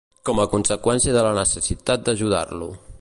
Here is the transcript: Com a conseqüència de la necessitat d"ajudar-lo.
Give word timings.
Com 0.27 0.39
a 0.43 0.47
conseqüència 0.53 1.13
de 1.17 1.23
la 1.27 1.35
necessitat 1.41 2.05
d"ajudar-lo. 2.09 2.73